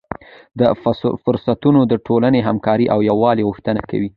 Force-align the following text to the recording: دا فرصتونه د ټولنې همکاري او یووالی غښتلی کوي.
دا 0.59 0.67
فرصتونه 1.23 1.79
د 1.85 1.93
ټولنې 2.05 2.39
همکاري 2.47 2.85
او 2.93 2.99
یووالی 3.09 3.47
غښتلی 3.49 3.81
کوي. 3.89 4.09